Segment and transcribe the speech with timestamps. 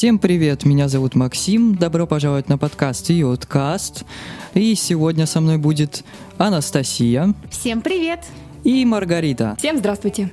[0.00, 4.06] Всем привет, меня зовут Максим, добро пожаловать на подкаст Йодкаст.
[4.54, 6.04] И сегодня со мной будет
[6.38, 7.34] Анастасия.
[7.50, 8.24] Всем привет!
[8.64, 9.56] И Маргарита.
[9.58, 10.30] Всем здравствуйте!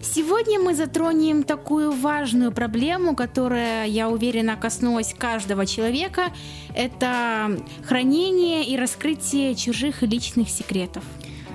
[0.00, 6.32] Сегодня мы затронем такую важную проблему, которая, я уверена, коснулась каждого человека.
[6.74, 11.04] Это хранение и раскрытие чужих личных секретов.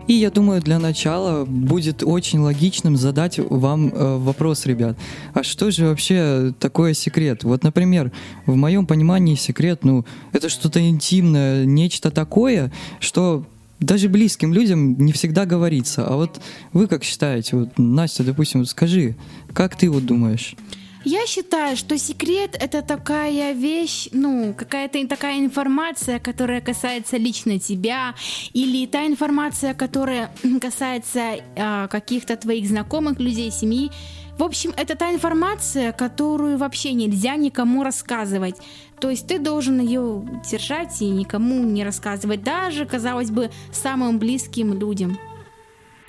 [0.07, 4.97] И я думаю, для начала будет очень логичным задать вам э, вопрос, ребят.
[5.33, 7.43] А что же вообще такое секрет?
[7.43, 8.13] Вот, например,
[8.46, 13.46] в моем понимании секрет, ну, это что-то интимное, нечто такое, что
[13.79, 16.07] даже близким людям не всегда говорится.
[16.07, 16.39] А вот
[16.71, 17.57] вы как считаете?
[17.57, 19.15] Вот, Настя, допустим, скажи,
[19.54, 20.55] как ты вот думаешь?
[21.10, 28.14] Я считаю, что секрет это такая вещь, ну, какая-то такая информация, которая касается лично тебя,
[28.52, 30.30] или та информация, которая
[30.61, 31.20] касается
[31.56, 33.89] э, каких-то твоих знакомых людей, семьи.
[34.38, 38.58] В общем, это та информация, которую вообще нельзя никому рассказывать.
[38.99, 44.73] То есть ты должен ее держать и никому не рассказывать, даже, казалось бы, самым близким
[44.73, 45.17] людям.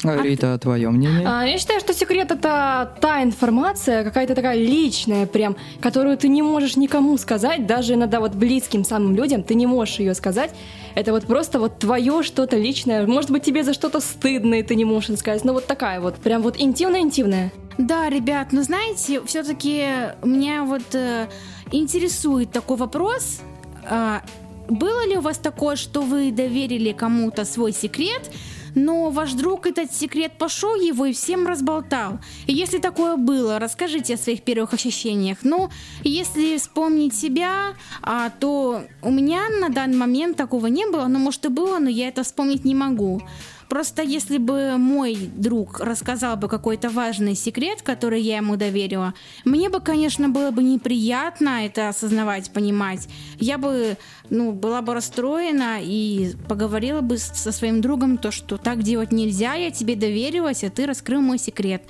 [0.04, 1.26] А, Рита, а твое мнение?
[1.26, 6.40] А, я считаю, что секрет это та информация, какая-то такая личная прям, которую ты не
[6.40, 10.52] можешь никому сказать, даже иногда вот близким самым людям ты не можешь ее сказать.
[10.94, 13.06] Это вот просто вот твое что-то личное.
[13.06, 15.44] Может быть, тебе за что-то стыдно, и ты не можешь сказать.
[15.44, 17.52] Но вот такая вот, прям вот интимная-интимная.
[17.76, 19.84] Да, ребят, но знаете, все-таки
[20.24, 21.26] меня вот э,
[21.70, 23.40] интересует такой вопрос.
[23.88, 24.20] Э,
[24.68, 28.30] было ли у вас такое, что вы доверили кому-то свой секрет,
[28.78, 32.18] но ваш друг этот секрет пошел его и всем разболтал.
[32.46, 35.38] Если такое было, расскажите о своих первых ощущениях.
[35.42, 35.70] Ну,
[36.04, 41.44] если вспомнить себя, а, то у меня на данный момент такого не было, но может
[41.44, 43.20] и было, но я это вспомнить не могу.
[43.68, 49.68] Просто если бы мой друг рассказал бы какой-то важный секрет, который я ему доверила, мне
[49.68, 53.08] бы, конечно, было бы неприятно это осознавать, понимать.
[53.38, 53.96] Я бы,
[54.30, 59.54] ну, была бы расстроена и поговорила бы со своим другом то, что так делать нельзя,
[59.54, 61.82] я тебе доверилась, а ты раскрыл мой секрет.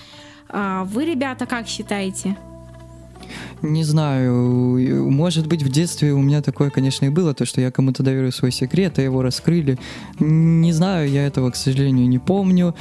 [0.48, 2.36] А вы, ребята, как считаете?
[3.62, 7.70] Не знаю, может быть, в детстве у меня такое, конечно, и было, то, что я
[7.70, 9.78] кому-то доверю свой секрет, а его раскрыли.
[10.18, 12.74] Не знаю, я этого, к сожалению, не помню.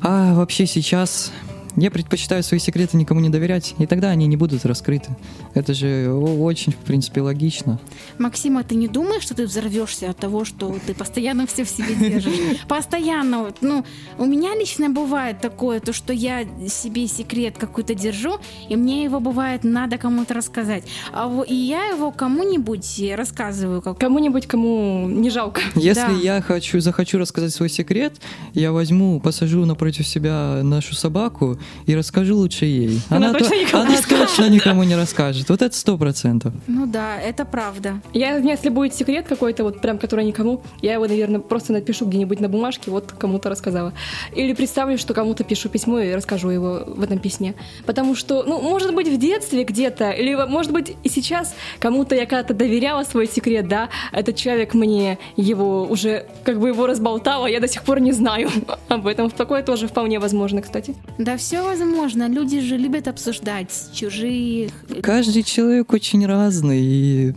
[0.00, 1.32] А вообще сейчас
[1.80, 5.16] я предпочитаю свои секреты никому не доверять, и тогда они не будут раскрыты.
[5.54, 7.78] Это же очень, в принципе, логично.
[8.18, 11.94] Максима, ты не думаешь, что ты взорвешься от того, что ты постоянно все в себе
[11.94, 12.60] держишь?
[12.68, 13.52] Постоянно.
[13.60, 13.84] Ну,
[14.18, 18.38] у меня лично бывает такое, то, что я себе секрет какой-то держу,
[18.68, 20.84] и мне его бывает надо кому-то рассказать.
[21.12, 23.82] А и я его кому-нибудь рассказываю.
[23.82, 23.98] Как...
[23.98, 25.60] Кому-нибудь, кому не жалко.
[25.74, 26.12] Если да.
[26.22, 28.16] я хочу, захочу рассказать свой секрет,
[28.54, 33.00] я возьму, посажу напротив себя нашу собаку и расскажу лучше ей.
[33.08, 35.48] Она, она, точно, то, никому, она точно никому не расскажет.
[35.48, 36.52] Вот это сто процентов.
[36.66, 38.00] Ну да, это правда.
[38.12, 42.40] Я, если будет секрет какой-то, вот прям который никому, я его, наверное, просто напишу где-нибудь
[42.40, 43.92] на бумажке, вот кому-то рассказала.
[44.34, 47.54] Или представлю, что кому-то пишу письмо и расскажу его в этом письме.
[47.86, 52.26] Потому что, ну, может быть, в детстве где-то, или, может быть, и сейчас кому-то я
[52.26, 57.50] когда-то доверяла свой секрет, да, этот человек мне его уже, как бы его разболтал, а
[57.50, 58.50] я до сих пор не знаю
[58.88, 59.30] об этом.
[59.30, 60.94] Такое тоже вполне возможно, кстати.
[61.18, 62.28] Да, все все возможно.
[62.28, 64.70] Люди же любят обсуждать чужие.
[65.02, 66.80] Каждый человек очень разный.
[66.80, 67.34] И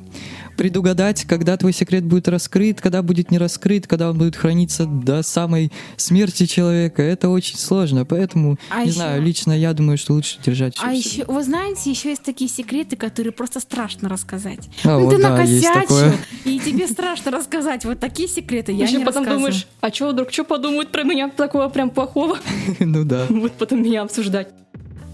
[0.57, 5.23] предугадать, когда твой секрет будет раскрыт, когда будет не раскрыт, когда он будет храниться до
[5.23, 8.05] самой смерти человека, это очень сложно.
[8.05, 8.95] Поэтому, а не еще...
[8.95, 12.95] знаю, лично я думаю, что лучше держать А еще, вы знаете, еще есть такие секреты,
[12.95, 14.69] которые просто страшно рассказать.
[14.83, 16.13] А, ну, вот, ты да, накосячил,
[16.45, 17.85] и тебе страшно рассказать.
[17.85, 21.29] Вот такие секреты я еще не потом думаешь, а что вдруг, что подумают про меня
[21.29, 22.37] такого прям плохого?
[22.79, 23.25] Ну да.
[23.29, 24.49] Вот потом меня обсуждать.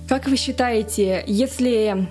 [0.07, 2.07] Как вы считаете, если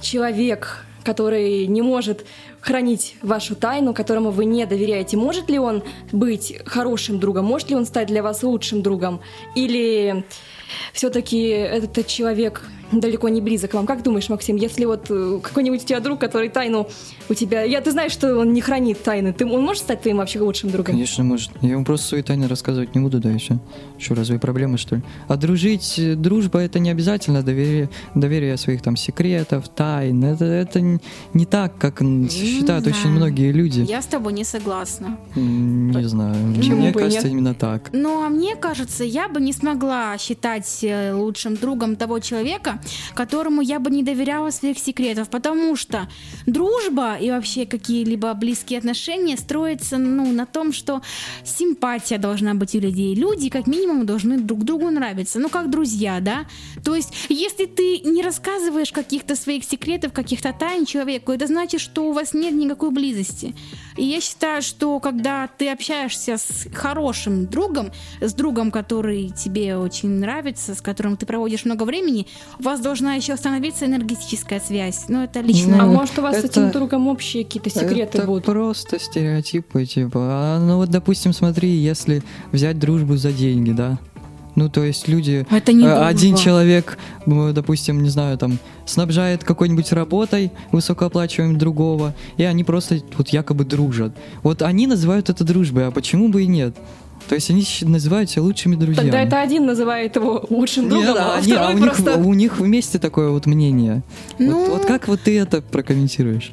[0.00, 2.24] человек который не может
[2.60, 7.76] хранить вашу тайну, которому вы не доверяете, может ли он быть хорошим другом, может ли
[7.76, 9.20] он стать для вас лучшим другом,
[9.54, 10.24] или
[10.92, 12.62] все-таки этот человек
[12.92, 13.86] далеко не близок к вам.
[13.86, 16.88] Как думаешь, Максим, если вот э, какой-нибудь у тебя друг, который тайну
[17.28, 17.62] у тебя...
[17.62, 19.32] Я, ты знаешь, что он не хранит тайны.
[19.32, 20.94] Ты, он может стать твоим вообще лучшим другом?
[20.94, 21.50] Конечно, может.
[21.60, 23.58] Я ему просто свои тайны рассказывать не буду, да, все.
[23.98, 25.02] Что, разве проблема, что ли?
[25.28, 30.24] А дружить, э, дружба, это не обязательно доверие, доверие своих там секретов, тайн.
[30.24, 32.96] Это, это не так, как считают знаю.
[32.96, 33.82] очень многие люди.
[33.82, 35.16] Я с тобой не согласна.
[35.36, 36.54] Не знаю.
[36.56, 37.32] Почему мне кажется, нет?
[37.32, 37.90] именно так.
[37.92, 42.80] Ну, а мне кажется, я бы не смогла считать э, лучшим другом того человека,
[43.14, 46.08] которому я бы не доверяла своих секретов, потому что
[46.46, 51.02] дружба и вообще какие-либо близкие отношения строятся ну, на том, что
[51.44, 53.14] симпатия должна быть у людей.
[53.14, 55.38] Люди, как минимум, должны друг другу нравиться.
[55.38, 56.46] Ну, как друзья, да?
[56.84, 62.08] То есть, если ты не рассказываешь каких-то своих секретов, каких-то тайн человеку, это значит, что
[62.08, 63.54] у вас нет никакой близости.
[63.96, 70.08] И я считаю, что когда ты общаешься с хорошим другом, с другом, который тебе очень
[70.08, 72.26] нравится, с которым ты проводишь много времени,
[72.58, 75.04] у вас должна еще становиться энергетическая связь.
[75.08, 75.82] Ну, это лично.
[75.82, 78.44] А Ну, может у вас с это- этим другом общие какие-то секреты это будут?
[78.44, 80.18] просто стереотипы, типа.
[80.20, 83.98] А, ну вот, допустим, смотри, если взять дружбу за деньги, да.
[84.56, 85.46] Ну, то есть люди...
[85.50, 86.08] Это не э, дружба.
[86.08, 93.28] Один человек, допустим, не знаю, там, снабжает какой-нибудь работой высокооплачиваемым другого, и они просто вот
[93.28, 94.12] якобы дружат.
[94.42, 96.76] Вот они называют это дружбой, а почему бы и нет?
[97.30, 99.06] То есть они щ- называют себя лучшими друзьями.
[99.08, 102.16] Тогда это один называет его лучшим другом, Нет, а а, не, а у, них, просто...
[102.16, 104.02] у них вместе такое вот мнение.
[104.40, 106.52] Ну- Вот, вот как вот ты это прокомментируешь?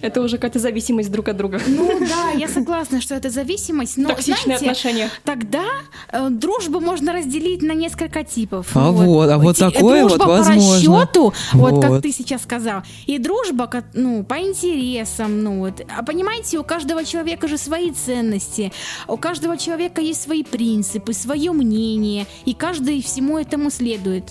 [0.00, 1.60] Это уже какая-то зависимость друг от друга.
[1.66, 5.10] Ну да, я согласна, что это зависимость, но Токсичные знаете, отношения.
[5.24, 5.64] Тогда
[6.12, 8.68] э, дружбу можно разделить на несколько типов.
[8.74, 10.98] А вот, а вот такое дружба вот по возможно.
[10.98, 11.82] расчету, вот.
[11.82, 12.02] как Вот.
[12.02, 15.80] ты сейчас сказал, и дружба, ну, по интересам, ну вот.
[15.96, 18.72] А понимаете, у каждого человека же свои ценности,
[19.08, 24.24] у каждого человека есть свои принципы, свое мнение, и каждый всему этому следует.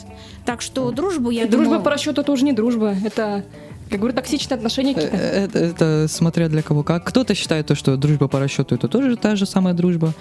[0.46, 2.96] Так что дружбу, я дружба думаю, по расчету это уже не дружба.
[3.04, 3.44] Это,
[3.90, 5.18] как говорю, токсичные отношения Э, какие-то.
[5.18, 7.04] Это, это смотря для кого как.
[7.06, 10.14] Кто-то считает то, что дружба по расчету это тоже та же самая дружба.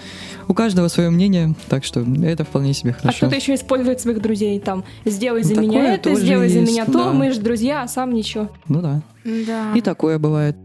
[0.48, 3.18] У каждого свое мнение, так что это вполне себе А хорошо.
[3.18, 6.72] кто-то еще использует своих друзей, там, сделай за Ну, меня такое это, сделай за есть,
[6.72, 7.12] меня то, да.
[7.12, 8.50] мы же друзья, а сам ничего.
[8.68, 9.02] Ну да.
[9.24, 9.72] да.
[9.74, 10.56] И такое бывает.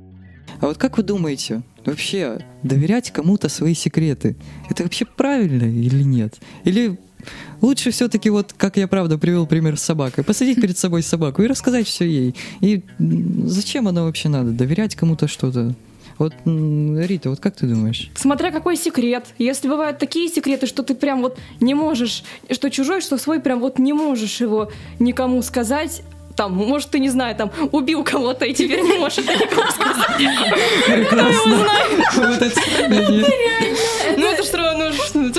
[0.59, 4.35] А вот как вы думаете, вообще доверять кому-то свои секреты,
[4.69, 6.35] это вообще правильно или нет?
[6.65, 6.99] Или
[7.61, 11.47] лучше все-таки вот, как я правда привел пример с собакой, посадить перед собой собаку и
[11.47, 12.35] рассказать все ей.
[12.61, 14.51] И зачем оно вообще надо?
[14.51, 15.73] Доверять кому-то что-то?
[16.17, 18.11] Вот, Рита, вот как ты думаешь?
[18.13, 19.25] Смотря какой секрет.
[19.39, 23.59] Если бывают такие секреты, что ты прям вот не можешь, что чужой, что свой, прям
[23.59, 26.03] вот не можешь его никому сказать,
[26.35, 29.71] там, может, ты, не знаю, там, убил кого-то, и теперь не можешь это никому это
[29.71, 30.53] сравнение.
[32.17, 32.51] Ну, это
[34.17, 34.43] ну, это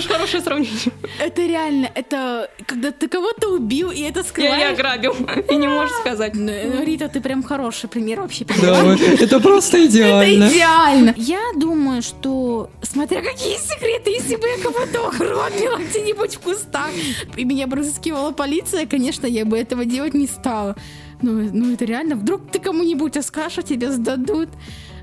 [0.03, 0.93] ж хорошее сравнение.
[1.19, 4.59] Это реально, это когда ты кого-то убил, и это Я скрываешь.
[4.59, 5.17] не ограбил,
[5.51, 6.35] и не можешь сказать.
[6.35, 8.45] Ну, ну, Рита, ты прям хороший пример вообще.
[8.61, 10.45] Да, это просто идеально.
[10.45, 11.15] Это идеально.
[11.17, 16.91] Я думаю, что смотря какие секреты, если бы я кого-то угробила где-нибудь в кустах,
[17.37, 20.77] и меня бы разыскивала полиция, конечно, я бы этого делать не стала.
[21.23, 24.49] Ну, ну это реально, вдруг ты кому-нибудь расскажешь, а тебя сдадут.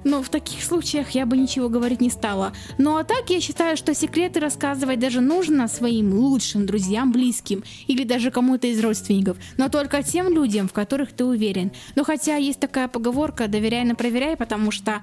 [0.04, 2.54] Но в таких случаях я бы ничего говорить не стала.
[2.78, 8.04] Ну а так я считаю, что секреты рассказывать даже нужно своим лучшим друзьям, близким или
[8.04, 11.72] даже кому-то из родственников, но только тем людям, в которых ты уверен.
[11.96, 15.02] Но хотя есть такая поговорка «доверяй, но проверяй», потому что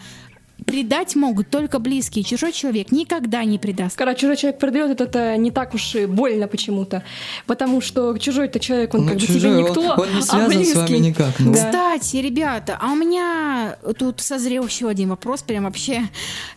[0.64, 2.24] предать могут только близкие.
[2.24, 3.96] Чужой человек никогда не предаст.
[3.96, 7.02] Когда чужой человек продает, это, это не так уж и больно почему-то.
[7.46, 10.64] Потому что чужой-то человек, он Ну, как бы тебе никто, он- он не а связан
[10.64, 10.98] с вами близкий.
[11.00, 11.52] никак, ну.
[11.52, 11.66] Да.
[11.98, 16.08] Кстати, ребята, а у меня тут созрел еще один вопрос, прям вообще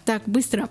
[0.06, 0.70] так быстро.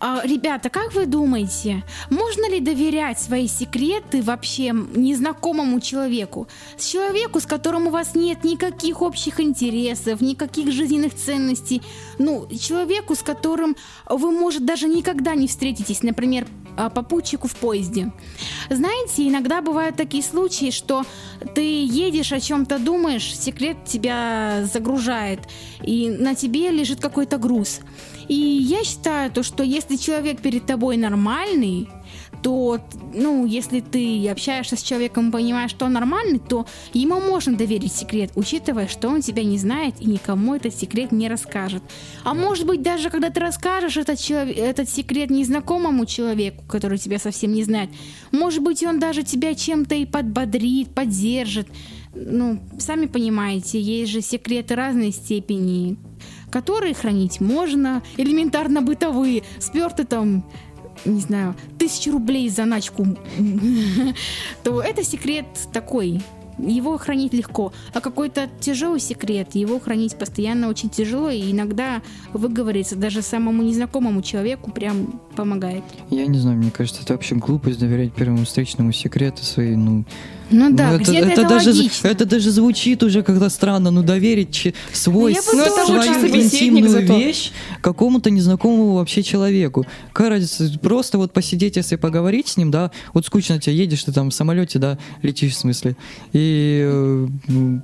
[0.00, 6.48] А, ребята, как вы думаете, можно ли доверять свои секреты вообще незнакомому человеку?
[6.78, 11.82] С человеку, с которым у вас нет никаких общих интересов, никаких жизненных ценностей,
[12.18, 13.76] ну, человеку, с которым
[14.08, 16.46] вы, может, даже никогда не встретитесь, например,
[16.76, 18.12] а, попутчику в поезде.
[18.70, 21.04] Знаете, иногда бывают такие случаи, что
[21.54, 25.40] ты едешь, о чем-то думаешь, секрет тебя загружает,
[25.82, 27.80] и на тебе лежит какой-то груз.
[28.28, 31.88] И я считаю, то, что если человек перед тобой нормальный,
[32.42, 32.80] то,
[33.14, 38.32] ну, если ты общаешься с человеком понимаешь, что он нормальный, то ему можно доверить секрет,
[38.34, 41.82] учитывая, что он тебя не знает и никому этот секрет не расскажет.
[42.24, 47.18] А может быть, даже когда ты расскажешь этот, челов- этот секрет незнакомому человеку, который тебя
[47.18, 47.90] совсем не знает,
[48.32, 51.68] может быть, он даже тебя чем-то и подбодрит, поддержит.
[52.14, 55.96] Ну, сами понимаете, есть же секреты разной степени,
[56.50, 60.44] которые хранить можно, элементарно бытовые, сперты там
[61.04, 63.06] не знаю, тысячу рублей за заначку,
[64.62, 66.22] то это секрет такой
[66.58, 67.72] его хранить легко.
[67.94, 74.22] А какой-то тяжелый секрет, его хранить постоянно очень тяжело, и иногда выговориться даже самому незнакомому
[74.22, 75.84] человеку прям помогает.
[76.10, 80.04] Я не знаю, мне кажется, это вообще глупость доверять первому встречному секреты свои, ну...
[80.50, 82.08] Ну да, ну, где-то это, это, даже, логично.
[82.08, 88.28] Это даже звучит уже как-то странно, ну доверить свой, ну, это свою интимную вещь какому-то
[88.28, 89.86] незнакомому вообще человеку.
[90.12, 94.28] Кажется, просто вот посидеть, если поговорить с ним, да, вот скучно тебе едешь, ты там
[94.28, 95.96] в самолете, да, летишь в смысле,
[96.34, 96.41] и
[96.84, 97.26] э,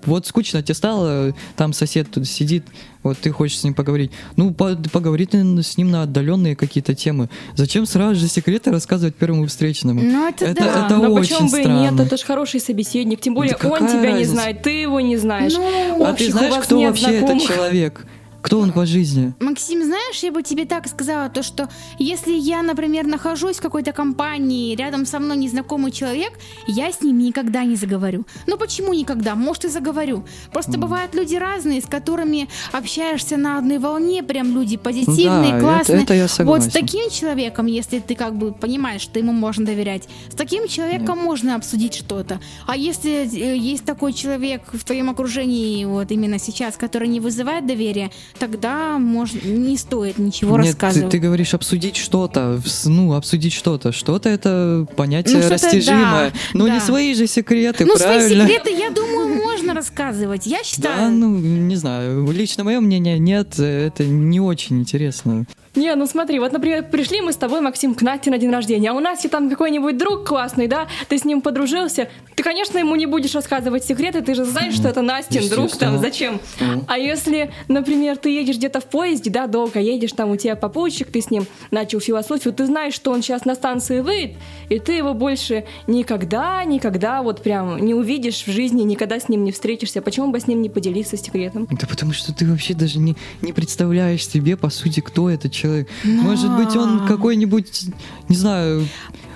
[0.07, 2.65] вот скучно тебе стало, там сосед тут сидит,
[3.03, 4.11] вот ты хочешь с ним поговорить.
[4.37, 7.29] Ну, по поговори ты с ним на отдаленные какие-то темы.
[7.55, 10.01] Зачем сразу же секреты рассказывать первому встречному?
[10.03, 10.87] Ну, это, это, да.
[10.87, 11.81] это Но очень почему бы и странно.
[11.91, 12.01] нет?
[12.01, 13.21] Это же хороший собеседник.
[13.21, 14.33] Тем более Да он тебя не разница?
[14.33, 15.55] знает, ты его не знаешь.
[15.55, 17.47] Ну, А ты знаешь, кто вообще этот знакомых.
[17.47, 18.07] человек?
[18.49, 19.35] Кто он по жизни?
[19.41, 23.93] Максим, знаешь, я бы тебе так сказала, то что если я, например, нахожусь в какой-то
[23.93, 26.33] компании, рядом со мной незнакомый человек,
[26.67, 28.25] я с ним никогда не заговорю.
[28.47, 29.35] Ну почему никогда?
[29.35, 30.25] Может и заговорю.
[30.51, 36.05] Просто бывают люди разные, с которыми общаешься на одной волне, прям люди позитивные, да, классные.
[36.05, 36.71] Это, это я Вот согласен.
[36.71, 41.19] с таким человеком, если ты как бы понимаешь, что ему можно доверять, с таким человеком
[41.19, 42.41] можно обсудить что-то.
[42.67, 47.67] А если э, есть такой человек в твоем окружении, вот именно сейчас, который не вызывает
[47.67, 51.11] доверия, тогда может, не стоит ничего Нет, ты, рассказывать.
[51.11, 53.93] ты говоришь обсудить что-то, ну, обсудить что-то.
[53.93, 56.31] Что-то это понятие Ну, что-то растяжимое.
[56.31, 56.75] да, но да.
[56.75, 58.45] не свои же секреты, ну, правильно?
[58.45, 60.47] свои секреты, я думаю, можно рассказывать.
[60.47, 60.97] Я считаю.
[60.97, 62.31] Да, ну, не знаю.
[62.31, 65.47] Лично мое мнение, нет, это не очень интересно.
[65.79, 68.91] Не, ну смотри, вот, например, пришли мы с тобой, Максим, к Насте на день рождения,
[68.91, 72.97] а у Насти там какой-нибудь друг классный, да, ты с ним подружился, ты, конечно, ему
[72.97, 76.41] не будешь рассказывать секреты, ты же знаешь, что это Настин друг, там, зачем?
[76.59, 76.85] Мгм.
[76.89, 81.13] А если, например, ты едешь где-то в поезде, да, долго едешь, там у тебя попутчик,
[81.13, 84.37] ты с ним начал философию, ты знаешь, что он сейчас на станции выйдет,
[84.69, 89.45] и ты его больше никогда, никогда вот прям не увидишь в жизни, никогда с ним
[89.45, 91.69] не встретишься, почему бы с ним не поделиться секретом?
[91.71, 95.68] Да потому что ты вообще даже не, не представляешь себе, по сути, кто этот человек.
[96.05, 97.87] Может быть, он какой-нибудь,
[98.29, 98.87] не знаю,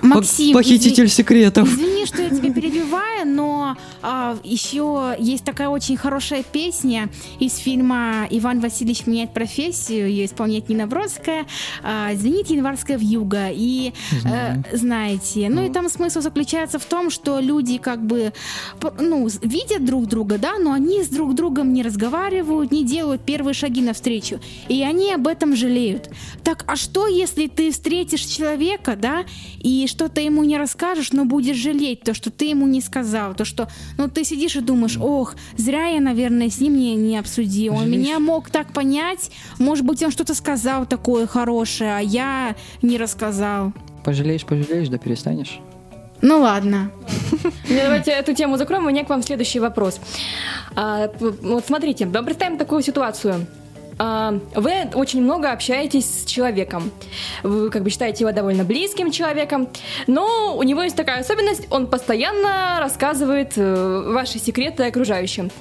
[0.03, 1.69] Максим, похититель секретов.
[1.69, 8.27] Извини, что я тебя перебиваю, но а, еще есть такая очень хорошая песня из фильма
[8.31, 10.09] «Иван Васильевич меняет профессию».
[10.09, 11.47] Ее исполняет Нина Бродская.
[11.83, 13.49] А, «Звенит январская вьюга».
[13.51, 14.65] И Знаю.
[14.71, 18.33] э, знаете, ну и там смысл заключается в том, что люди как бы
[18.99, 23.55] ну, видят друг друга, да, но они с друг другом не разговаривают, не делают первые
[23.55, 24.41] шаги навстречу.
[24.69, 26.11] И они об этом жалеют.
[26.43, 29.25] Так, а что, если ты встретишь человека, да,
[29.61, 33.45] и что-то ему не расскажешь, но будешь жалеть то, что ты ему не сказал, то,
[33.45, 33.69] что,
[33.99, 37.85] ну, ты сидишь и думаешь, ох, зря я, наверное, с ним не, не обсудил, он
[37.85, 38.01] Жалеешь?
[38.01, 43.73] меня мог так понять, может быть, он что-то сказал такое хорошее, а я не рассказал.
[44.05, 45.61] Пожалеешь, пожалеешь, да перестанешь.
[46.23, 46.91] Ну ладно.
[47.69, 48.87] Давайте эту тему закроем.
[48.87, 50.01] У меня к вам следующий вопрос.
[50.77, 53.47] А, вот смотрите, да, представим такую ситуацию.
[54.05, 56.91] А, Вы очень много общаетесь с человеком.
[57.45, 59.69] Вы как бы считаете его довольно близким человеком,
[60.09, 65.53] но у него есть такая особенность, он постоянно рассказывает э, ваши секреты окружающим.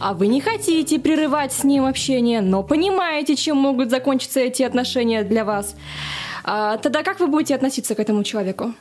[0.00, 5.22] А вы не хотите прерывать с ним общение, но понимаете, чем могут закончиться эти отношения
[5.22, 5.76] для вас.
[6.42, 8.74] А, тогда как вы будете относиться к этому человеку?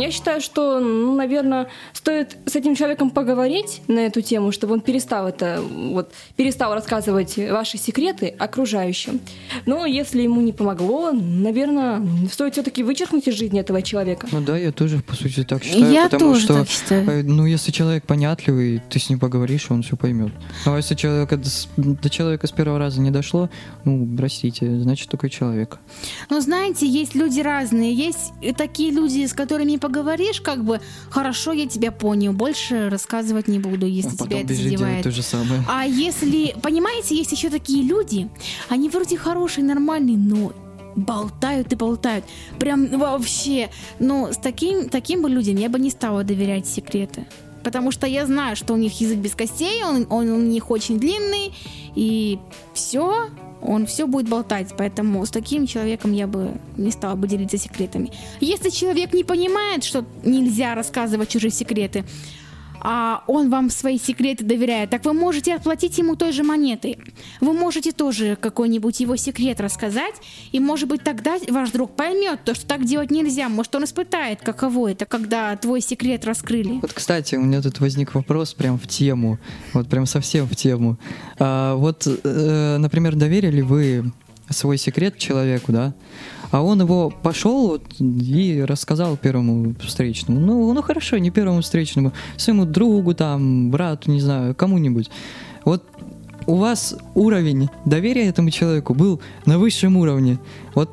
[0.00, 4.80] Я считаю, что, ну, наверное, стоит с этим человеком поговорить на эту тему, чтобы он
[4.80, 9.20] перестал это, вот, перестал рассказывать ваши секреты окружающим.
[9.66, 14.26] Но если ему не помогло, наверное, стоит все-таки вычеркнуть из жизни этого человека.
[14.32, 15.92] Ну да, я тоже, по сути, так считаю.
[15.92, 17.08] Я потому тоже что, так считаю.
[17.08, 20.32] э, ну, если человек понятливый, ты с ним поговоришь, он все поймет.
[20.66, 21.40] Ну, а если человека,
[21.76, 23.48] до человека с первого раза не дошло,
[23.84, 25.78] ну, простите, значит, такой человек.
[26.30, 27.94] Но знаете, есть люди разные.
[27.94, 33.58] Есть такие люди, с которыми поговоришь, как бы, хорошо, я тебя понял, больше рассказывать не
[33.58, 35.02] буду, если а тебя это задевает.
[35.02, 35.62] то же самое.
[35.68, 38.30] А если, понимаете, есть еще такие люди,
[38.70, 40.52] они вроде хорошие, нормальные, но
[40.96, 42.24] болтают и болтают.
[42.58, 43.68] Прям вообще.
[43.98, 47.26] Но с таким, таким бы людям я бы не стала доверять секреты.
[47.62, 50.98] Потому что я знаю, что у них язык без костей, он, он у них очень
[50.98, 51.52] длинный,
[51.94, 52.38] и
[52.72, 53.28] все,
[53.64, 54.68] он все будет болтать.
[54.76, 58.12] Поэтому с таким человеком я бы не стала бы делиться секретами.
[58.40, 62.04] Если человек не понимает, что нельзя рассказывать чужие секреты,
[62.84, 66.98] а он вам свои секреты доверяет, так вы можете отплатить ему той же монетой.
[67.40, 70.14] Вы можете тоже какой-нибудь его секрет рассказать,
[70.52, 73.48] и, может быть, тогда ваш друг поймет то, что так делать нельзя.
[73.48, 76.78] Может, он испытает, каково это, когда твой секрет раскрыли.
[76.82, 79.38] Вот, кстати, у меня тут возник вопрос прям в тему,
[79.72, 80.98] вот прям совсем в тему.
[81.38, 84.12] А, вот, э, например, доверили вы
[84.50, 85.94] свой секрет человеку, да?
[86.54, 90.38] А он его пошел вот и рассказал первому встречному.
[90.38, 95.10] Ну, ну хорошо, не первому встречному, своему другу там, брату, не знаю, кому-нибудь.
[95.64, 95.82] Вот
[96.46, 100.38] у вас уровень доверия этому человеку был на высшем уровне.
[100.76, 100.92] Вот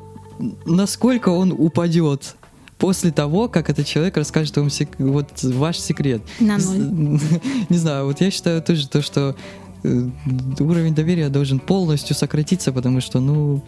[0.66, 2.34] насколько он упадет
[2.76, 6.22] после того, как этот человек расскажет вам сек- вот ваш секрет.
[6.40, 7.20] На ноль.
[7.68, 9.36] Не знаю, вот я считаю тоже то, что
[9.84, 10.08] э,
[10.58, 13.62] уровень доверия должен полностью сократиться, потому что, ну,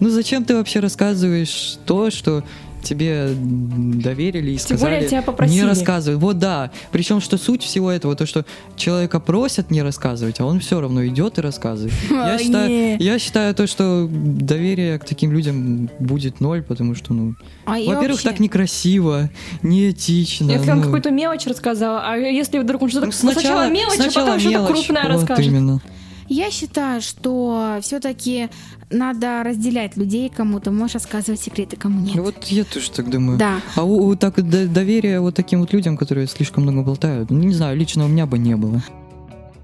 [0.00, 2.42] ну зачем ты вообще рассказываешь то, что
[2.82, 5.58] тебе доверили и Тем более сказали тебя попросили.
[5.60, 6.16] не рассказывай.
[6.16, 6.70] Вот да.
[6.92, 11.06] Причем, что суть всего этого, то, что человека просят не рассказывать, а он все равно
[11.06, 11.92] идет и рассказывает.
[12.10, 17.12] Я Ой, считаю, я считаю то, что доверие к таким людям будет ноль, потому что,
[17.12, 17.34] ну,
[17.66, 19.28] А я во-первых, вообще- так некрасиво,
[19.62, 20.50] неэтично.
[20.50, 20.84] Если он ну.
[20.84, 23.06] какую-то мелочь рассказал, а если вдруг он что-то...
[23.06, 25.46] Ну, сначала, мелочь, а потом что-то крупное Вот расскажет.
[25.46, 25.82] именно.
[26.28, 28.48] Я считаю, что все-таки
[28.90, 30.70] надо разделять людей кому-то.
[30.70, 32.16] Можешь рассказывать секреты, кому нет.
[32.16, 33.38] Вот я тоже так думаю.
[33.38, 33.60] Да.
[33.76, 37.38] А у, у так д- доверия вот таким вот людям, которые слишком много болтают, ну,
[37.38, 38.82] не знаю, лично у меня бы не было.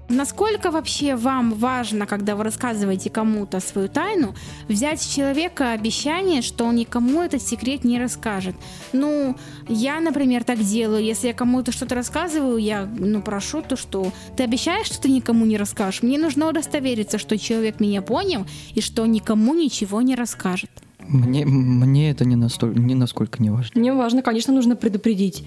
[0.09, 4.35] Насколько вообще вам важно, когда вы рассказываете кому-то свою тайну,
[4.69, 8.55] взять с человека обещание, что он никому этот секрет не расскажет?
[8.93, 9.35] Ну,
[9.67, 11.03] я, например, так делаю.
[11.03, 15.45] Если я кому-то что-то рассказываю, я, ну, прошу то, что ты обещаешь, что ты никому
[15.45, 16.03] не расскажешь.
[16.03, 20.71] Мне нужно удостовериться, что человек меня понял и что никому ничего не расскажет.
[21.07, 23.79] Мне, мне это не, настоль, не насколько не важно.
[23.79, 25.45] Мне важно, конечно, нужно предупредить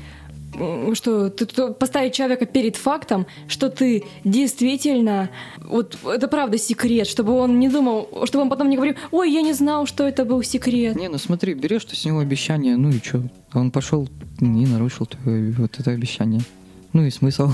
[0.94, 7.32] что ты, ты- поставить человека перед фактом, что ты действительно, вот это правда секрет, чтобы
[7.32, 10.42] он не думал, чтобы он потом не говорил, ой, я не знал, что это был
[10.42, 10.96] секрет.
[10.96, 13.22] Не, ну смотри, берешь ты с него обещание, ну и что?
[13.54, 14.08] Он пошел
[14.40, 16.40] и нарушил твое вот это обещание.
[16.92, 17.50] Ну и смысл.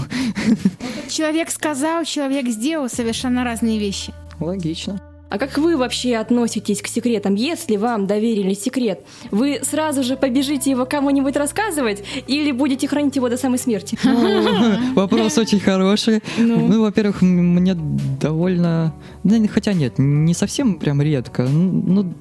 [1.11, 4.13] Человек сказал, человек сделал совершенно разные вещи.
[4.41, 5.01] Логично.
[5.29, 7.35] А как вы вообще относитесь к секретам?
[7.35, 13.29] Если вам доверили секрет, вы сразу же побежите его кому-нибудь рассказывать или будете хранить его
[13.29, 13.99] до самой смерти?
[14.07, 16.21] Ну, Вопрос очень хороший.
[16.39, 16.57] Ну.
[16.69, 17.75] Ну, во-первых, мне
[18.21, 18.95] довольно...
[19.25, 21.43] Да, не- хотя нет, не совсем прям редко.
[21.43, 22.13] Ну,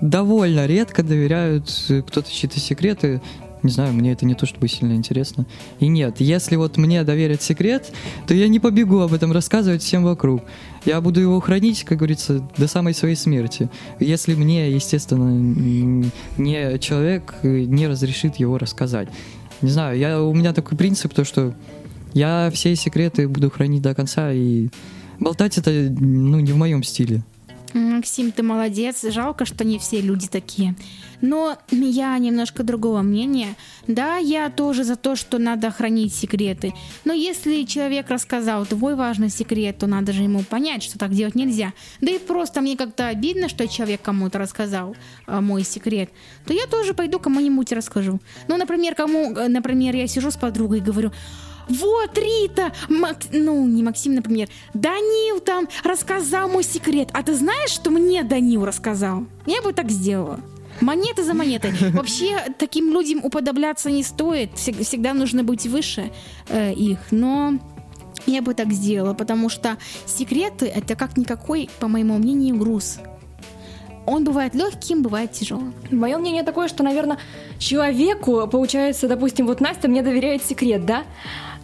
[0.00, 3.20] довольно редко доверяют э, кто-то чьи-то секреты.
[3.64, 5.46] Не знаю, мне это не то чтобы сильно интересно.
[5.80, 7.90] И нет, если вот мне доверят секрет,
[8.26, 10.42] то я не побегу об этом рассказывать всем вокруг.
[10.84, 13.70] Я буду его хранить, как говорится, до самой своей смерти.
[13.98, 15.30] Если мне, естественно,
[16.36, 19.08] не человек э, не разрешит его рассказать.
[19.62, 21.54] Не знаю, я, у меня такой принцип, то что
[22.12, 24.68] я все секреты буду хранить до конца, и
[25.18, 27.24] болтать это, ну, не в моем стиле.
[27.74, 29.02] Максим, ты молодец.
[29.02, 30.76] Жалко, что не все люди такие.
[31.20, 33.56] Но я немножко другого мнения.
[33.88, 36.72] Да, я тоже за то, что надо хранить секреты.
[37.04, 41.34] Но если человек рассказал твой важный секрет, то надо же ему понять, что так делать
[41.34, 41.72] нельзя.
[42.00, 44.94] Да и просто мне как-то обидно, что человек кому-то рассказал
[45.26, 46.10] а, мой секрет.
[46.46, 48.20] То я тоже пойду кому-нибудь расскажу.
[48.46, 51.10] Ну, например, кому, э, например, я сижу с подругой и говорю,
[51.68, 57.08] вот, Рита, Мак- ну, не Максим, например, Данил там рассказал мой секрет.
[57.12, 59.24] А ты знаешь, что мне Данил рассказал?
[59.46, 60.40] Я бы так сделала.
[60.80, 61.72] Монеты за монетой.
[61.92, 64.50] Вообще, таким людям уподобляться не стоит.
[64.54, 66.10] Всег- Всегда нужно быть выше
[66.48, 66.98] э, их.
[67.10, 67.54] Но
[68.26, 72.98] я бы так сделала, потому что секреты— это как никакой, по моему мнению, груз.
[74.06, 75.74] Он бывает легким, бывает тяжелым.
[75.90, 77.18] Мое мнение такое, что, наверное,
[77.58, 81.04] человеку, получается, допустим, вот Настя мне доверяет секрет, да?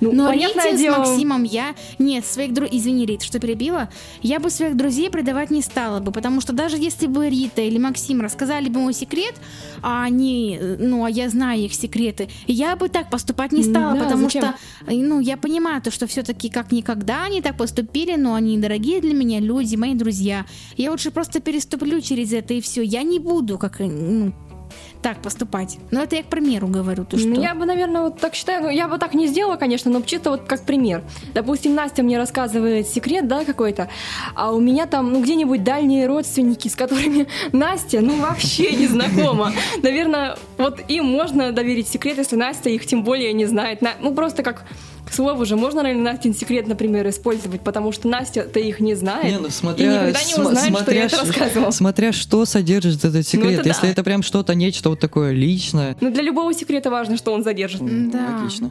[0.01, 1.75] Ну, Но Рите дело, с Максимом я...
[1.99, 2.79] Нет, своих друзей...
[2.79, 3.91] Извини, Рит, что перебила.
[4.23, 7.79] Я бы своих друзей предавать не стала бы, потому что даже если бы Рита или
[7.79, 9.35] Максим рассказали бы мой секрет,
[9.83, 10.59] а они...
[10.79, 14.43] Ну, а я знаю их секреты, я бы так поступать не стала, Да, потому зачем?
[14.43, 14.55] что...
[14.89, 19.15] Ну, я понимаю то, что все-таки как никогда они так поступили, но они дорогие для
[19.15, 20.47] меня люди, мои друзья.
[20.77, 22.83] Я лучше просто переступлю через это и все.
[22.83, 23.81] Я не буду как...
[23.81, 24.33] Ну,
[25.03, 25.79] так поступать.
[25.91, 27.29] Но это я к примеру говорю, то что...
[27.29, 30.03] Ну, Я бы, наверное, вот так считаю, ну, я бы так не сделала, конечно, но
[30.03, 31.03] чисто вот как пример.
[31.35, 33.89] Допустим, Настя мне рассказывает секрет, да, какой-то,
[34.35, 39.53] а у меня там, ну, где-нибудь дальние родственники, с которыми Настя, ну, вообще не знакома.
[39.83, 43.81] Наверное, вот им можно доверить секрет, если Настя их тем более не знает.
[43.83, 44.65] На- Ну, просто как
[45.11, 49.25] к слову же, можно ли Настин секрет, например, использовать, потому что Настя-то их не знает.
[49.25, 51.71] Не, ну и смотря, никогда не см- узнает, что я смотря, это рассказывала.
[51.73, 53.59] смотря что содержит этот секрет.
[53.61, 53.89] это Если да.
[53.93, 57.81] это прям что-то, нечто вот такое личное, Но для любого секрета важно, что он задержит.
[58.11, 58.39] Да.
[58.39, 58.71] логично.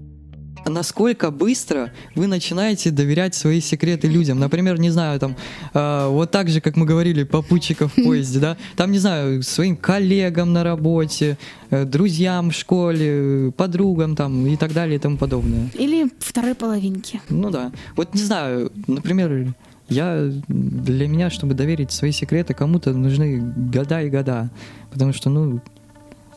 [0.65, 4.39] Насколько быстро вы начинаете доверять свои секреты людям?
[4.39, 5.35] Например, не знаю, там,
[5.73, 8.57] э, вот так же, как мы говорили, попутчиков в поезде, да?
[8.75, 11.37] Там, не знаю, своим коллегам на работе,
[11.69, 15.69] э, друзьям в школе, подругам там и так далее и тому подобное.
[15.73, 17.21] Или второй половинки.
[17.29, 17.71] Ну да.
[17.95, 19.53] Вот не знаю, например,
[19.89, 23.39] Я, для меня, чтобы доверить свои секреты кому-то, нужны
[23.73, 24.51] года и года.
[24.91, 25.61] Потому что, ну,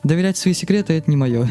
[0.02, 1.50] доверять свои секреты— это не мое.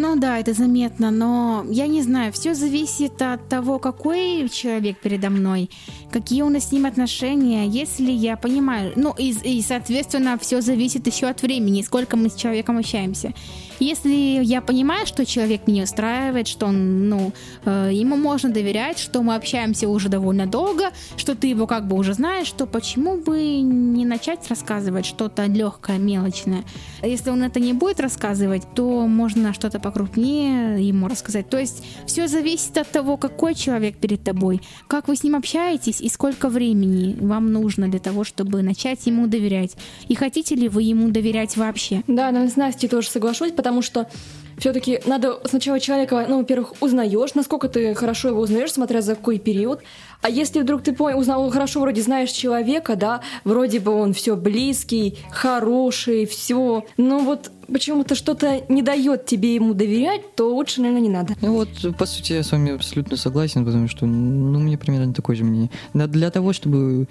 [0.00, 5.28] Ну да, это заметно, но я не знаю, все зависит от того, какой человек передо
[5.28, 5.70] мной,
[6.12, 11.04] какие у нас с ним отношения, если я понимаю, ну и, и соответственно все зависит
[11.08, 13.34] еще от времени, сколько мы с человеком общаемся.
[13.80, 17.32] Если я понимаю, что человек меня устраивает, что он, ну,
[17.64, 21.96] э, ему можно доверять, что мы общаемся уже довольно долго, что ты его как бы
[21.96, 26.64] уже знаешь, то почему бы не начать рассказывать что-то легкое, мелочное?
[27.02, 31.48] Если он это не будет рассказывать, то можно что-то покрупнее ему рассказать.
[31.48, 36.00] То есть все зависит от того, какой человек перед тобой, как вы с ним общаетесь
[36.00, 39.76] и сколько времени вам нужно для того, чтобы начать ему доверять.
[40.08, 42.02] И хотите ли вы ему доверять вообще?
[42.06, 44.08] Да, но с Настей тоже соглашусь, потому потому что
[44.56, 49.38] все-таки надо сначала человека, ну, во-первых, узнаешь, насколько ты хорошо его узнаешь, смотря за какой
[49.38, 49.82] период.
[50.22, 54.36] А если вдруг ты понял, узнал хорошо, вроде знаешь человека, да, вроде бы он все
[54.36, 61.02] близкий, хороший, все, но вот почему-то что-то не дает тебе ему доверять, то лучше, наверное,
[61.02, 61.34] не надо.
[61.42, 65.36] Ну вот, по сути, я с вами абсолютно согласен, потому что, ну, мне примерно такое
[65.36, 65.70] же мнение.
[65.92, 67.06] Для того, чтобы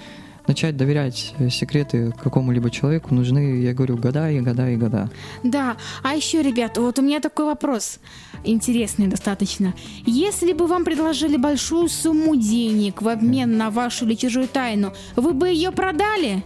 [0.47, 5.09] начать доверять э, секреты какому-либо человеку, нужны, я говорю, года и года и года.
[5.43, 7.99] Да, а еще, ребят, вот у меня такой вопрос,
[8.43, 9.73] интересный достаточно.
[10.05, 15.33] Если бы вам предложили большую сумму денег в обмен на вашу или чужую тайну, вы
[15.33, 16.43] бы ее продали?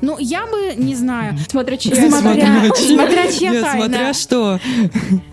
[0.00, 1.36] Ну, я бы, не знаю.
[1.48, 3.84] Смотря чья, смотря, смотря чья Нет, тайна.
[3.84, 4.60] смотря что.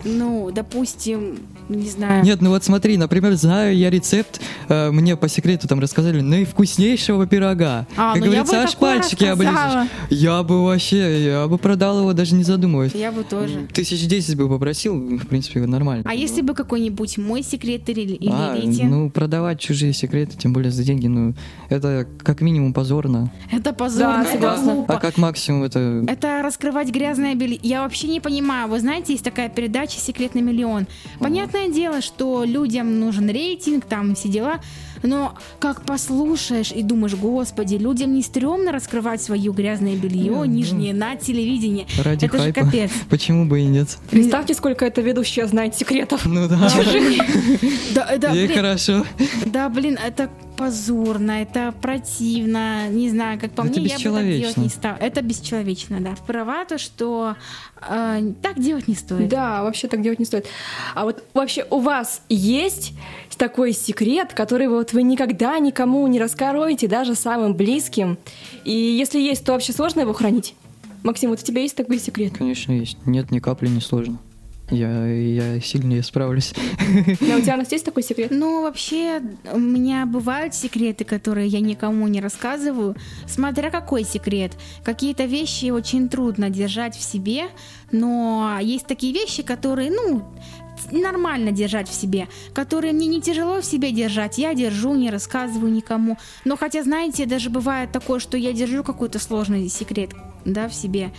[0.04, 2.24] Ну, допустим, не знаю.
[2.24, 7.26] Нет, ну вот смотри, например, знаю я рецепт, э, мне по секрету там рассказали, наивкуснейшего
[7.26, 7.86] пирога.
[7.96, 9.88] А, как ну я говорится, бы аж пальчики оближешь.
[10.10, 12.94] Я бы вообще, я бы продал его, даже не задумываясь.
[12.94, 13.66] Я бы тоже.
[13.72, 16.04] Тысяч десять бы попросил, в принципе, нормально.
[16.06, 18.84] А если бы какой-нибудь мой секрет или, или А, Рите?
[18.84, 21.34] ну, продавать чужие секреты, тем более за деньги, ну,
[21.68, 23.30] это как минимум позорно.
[23.50, 24.72] Это позорно, Да, это согласна.
[24.74, 24.94] глупо.
[24.94, 26.04] А как максимум это...
[26.08, 27.58] Это раскрывать грязное белье.
[27.62, 28.68] Я вообще не понимаю.
[28.68, 30.86] Вы знаете, есть такая передача «Секрет на миллион».
[31.56, 34.60] Понятное дело, что людям нужен рейтинг, там все дела.
[35.02, 40.92] Но как послушаешь и думаешь, господи, людям не стрёмно раскрывать свое грязное белье, Ну, нижнее
[40.92, 41.86] на телевидении.
[42.02, 42.60] Ради это же хайпа.
[42.64, 42.90] капец.
[43.10, 43.96] Почему бы и нет?
[44.10, 46.26] Представьте, сколько эта ведущая знает секретов.
[46.26, 46.70] Ну да.
[47.94, 49.06] Да, да, Ей блин, хорошо.
[49.46, 54.26] да, блин, это позорно, это противно, не знаю, как по Это мне, я бы так
[54.26, 54.96] делать не стала.
[54.96, 56.14] Это бесчеловечно, да.
[56.26, 57.36] Права то, что
[57.88, 59.28] э, так делать не стоит.
[59.28, 60.46] Да, вообще так делать не стоит.
[60.94, 62.94] А вот вообще у вас есть
[63.36, 68.18] такой секрет, который вот вы никогда никому не раскроете, даже самым близким?
[68.64, 70.54] И если есть, то вообще сложно его хранить?
[71.02, 72.32] Максим, вот у тебя есть такой секрет?
[72.36, 72.98] Конечно, есть.
[73.06, 74.18] Нет, ни капли не сложно.
[74.70, 76.52] Я, я сильнее справлюсь.
[77.20, 78.30] Да, у тебя, Настя, есть такой секрет?
[78.32, 79.20] Ну, вообще,
[79.52, 84.56] у меня бывают секреты, которые я никому не рассказываю, смотря какой секрет.
[84.84, 87.44] Какие-то вещи очень трудно держать в себе,
[87.92, 90.24] но есть такие вещи, которые, ну,
[90.90, 95.72] нормально держать в себе, которые мне не тяжело в себе держать, я держу, не рассказываю
[95.72, 96.18] никому.
[96.44, 100.10] Но хотя, знаете, даже бывает такое, что я держу какой-то сложный секрет,
[100.44, 101.12] да, в себе,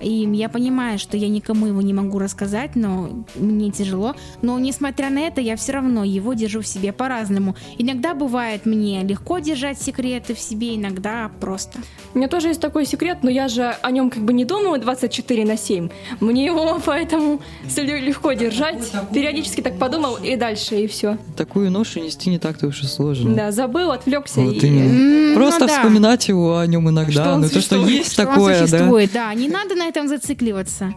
[0.00, 4.14] и я понимаю, что я никому его не могу рассказать, но мне тяжело.
[4.42, 7.56] Но несмотря на это, я все равно его держу в себе по-разному.
[7.78, 11.78] Иногда бывает мне легко держать секреты в себе, иногда просто.
[12.14, 14.80] У меня тоже есть такой секрет, но я же о нем как бы не думаю
[14.80, 15.88] 24 на 7.
[16.20, 17.40] Мне его поэтому
[17.76, 18.92] легко держать.
[19.12, 21.18] Периодически так подумал и дальше, и все.
[21.36, 23.34] Такую ношу нести не так-то уж и сложно.
[23.34, 24.66] Да, забыл, отвлекся Вот и...
[24.68, 25.76] М, Просто ну да.
[25.76, 27.34] вспоминать его о нем Что иногда.
[27.34, 29.08] он Ну то, что существует, есть Что он такое, да.
[29.12, 29.34] да.
[29.34, 30.94] Не надо на этом зацикливаться.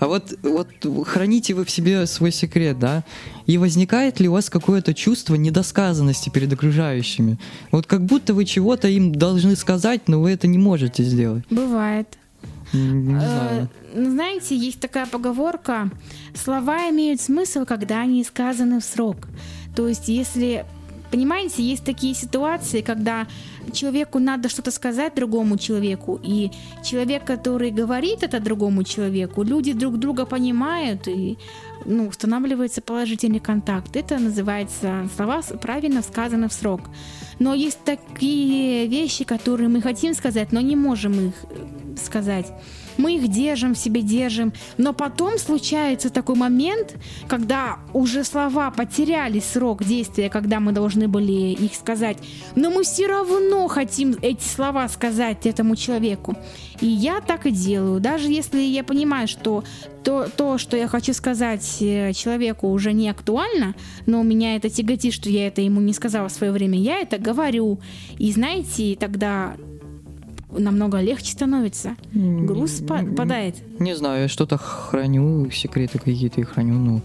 [0.00, 0.68] А вот, вот
[1.06, 3.04] храните вы в себе свой секрет, да?
[3.46, 7.38] И возникает ли у вас какое-то чувство недосказанности перед окружающими?
[7.70, 11.44] Вот как будто вы чего-то им должны сказать, но вы это не можете сделать.
[11.50, 12.08] Бывает.
[12.72, 13.68] Не Э, знаю.
[13.94, 15.88] ну, Знаете, есть такая поговорка:
[16.34, 19.28] слова имеют смысл, когда они сказаны в срок.
[19.76, 20.64] То есть, если
[21.16, 23.26] Понимаете, есть такие ситуации, когда
[23.72, 26.50] человеку надо что-то сказать другому человеку, и
[26.84, 31.38] человек, который говорит это другому человеку, люди друг друга понимают, и
[31.86, 33.96] ну, устанавливается положительный контакт.
[33.96, 36.82] Это называется слова правильно сказаны в срок.
[37.38, 42.52] Но есть такие вещи, которые мы хотим сказать, но не можем их э, сказать.
[42.98, 46.96] Мы их держим в себе, держим, но потом случается такой момент,
[47.28, 52.18] когда уже слова потеряли срок действия, когда мы должны были их сказать,
[52.54, 56.36] но мы все равно хотим эти слова сказать этому человеку.
[56.80, 59.64] И я так и делаю, даже если я понимаю, что
[60.04, 63.74] то, то, что я хочу сказать э, человеку уже не актуально,
[64.06, 67.00] но у меня это тяготит, что я это ему не сказала в свое время, я
[67.00, 67.80] это говорю.
[68.18, 69.56] И знаете, тогда
[70.50, 71.96] намного легче становится.
[72.12, 72.82] Груз
[73.16, 73.56] падает.
[73.80, 77.00] Не знаю, я что-то храню, секреты какие-то и храню, но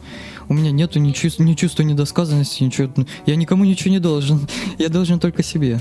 [0.49, 2.91] у меня нету ни чувства, ни чувства недосказанности, ничего.
[3.25, 4.47] Я никому ничего не должен.
[4.77, 5.79] Я должен только себе.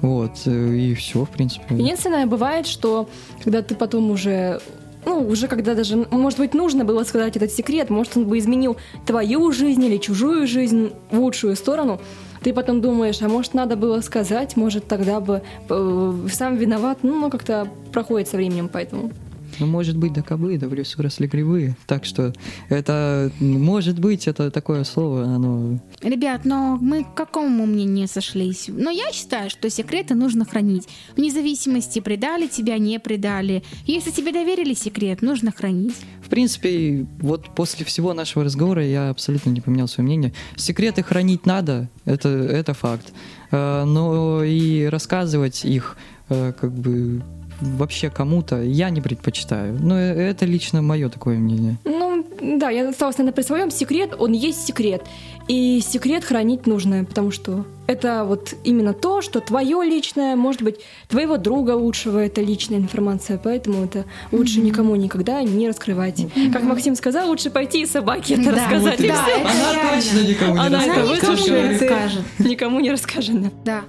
[0.00, 1.74] Вот, э, и все, в принципе.
[1.74, 3.08] Единственное, бывает, что
[3.44, 4.60] когда ты потом уже
[5.04, 8.76] ну, уже когда даже, может быть, нужно было сказать этот секрет, может, он бы изменил
[9.06, 12.00] твою жизнь или чужую жизнь в лучшую сторону,
[12.42, 17.18] ты потом думаешь, а может, надо было сказать, может, тогда бы э, сам виноват, ну,
[17.20, 19.10] ну как-то проходит со временем, поэтому...
[19.58, 21.76] Ну, может быть, да кобы, да в лесу росли грибы.
[21.86, 22.32] Так что
[22.68, 25.80] это, может быть, это такое слово, оно...
[26.02, 28.66] Ребят, но мы к какому мнению сошлись?
[28.68, 30.88] Но я считаю, что секреты нужно хранить.
[31.16, 33.62] Вне зависимости, предали тебя, не предали.
[33.86, 35.96] Если тебе доверили секрет, нужно хранить.
[36.22, 40.32] В принципе, вот после всего нашего разговора я абсолютно не поменял свое мнение.
[40.56, 43.12] Секреты хранить надо, это, это факт.
[43.50, 45.96] Э, но и рассказывать их
[46.28, 47.22] э, как бы
[47.60, 49.78] вообще кому-то я не предпочитаю.
[49.80, 51.76] Но э, это лично мое такое мнение.
[51.84, 53.70] Ну, да, я осталась, наверное, при своем.
[53.70, 55.02] Секрет, он есть секрет.
[55.48, 60.76] И секрет хранить нужно, потому что это вот именно то, что твое личное, может быть,
[61.08, 64.64] твоего друга лучшего, это личная информация, поэтому это лучше mm-hmm.
[64.64, 66.20] никому никогда не раскрывать.
[66.20, 66.52] Mm-hmm.
[66.52, 69.00] Как Максим сказал, лучше пойти и собаке это да, рассказать.
[69.00, 69.40] Вот, и да, все.
[69.40, 72.22] Она точно никому не Она это выслушает, не расскажет.
[72.38, 73.36] Никому не расскажет.
[73.64, 73.82] Да.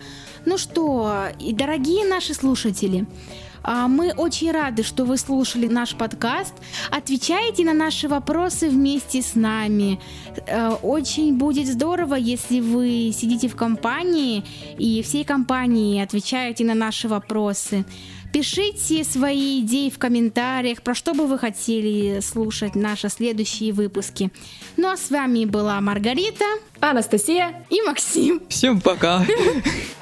[0.45, 3.05] Ну что, и дорогие наши слушатели,
[3.63, 6.53] мы очень рады, что вы слушали наш подкаст.
[6.89, 9.99] Отвечайте на наши вопросы вместе с нами.
[10.47, 14.43] Э, очень будет здорово, если вы сидите в компании
[14.77, 17.85] и всей компании отвечаете на наши вопросы.
[18.31, 24.31] Пишите свои идеи в комментариях, про что бы вы хотели слушать наши следующие выпуски.
[24.77, 26.45] Ну а с вами была Маргарита,
[26.79, 28.41] Анастасия и Максим.
[28.47, 29.25] Всем пока!